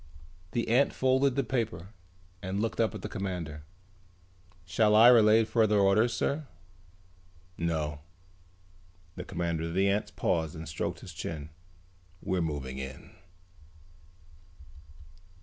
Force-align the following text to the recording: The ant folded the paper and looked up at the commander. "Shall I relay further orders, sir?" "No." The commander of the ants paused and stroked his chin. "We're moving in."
The 0.53 0.67
ant 0.69 0.93
folded 0.93 1.35
the 1.35 1.43
paper 1.43 1.89
and 2.41 2.59
looked 2.59 2.79
up 2.79 2.95
at 2.95 3.03
the 3.03 3.07
commander. 3.07 3.65
"Shall 4.65 4.95
I 4.95 5.09
relay 5.09 5.45
further 5.45 5.77
orders, 5.77 6.11
sir?" 6.11 6.47
"No." 7.55 7.99
The 9.15 9.23
commander 9.25 9.65
of 9.65 9.75
the 9.75 9.87
ants 9.87 10.09
paused 10.09 10.55
and 10.55 10.67
stroked 10.67 11.01
his 11.01 11.13
chin. 11.13 11.51
"We're 12.19 12.41
moving 12.41 12.79
in." 12.79 13.11